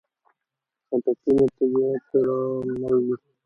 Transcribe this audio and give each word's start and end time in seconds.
خټکی 0.87 1.31
له 1.39 1.45
طبیعت 1.57 2.01
سره 2.11 2.35
مل 2.79 2.95
دی. 3.05 3.13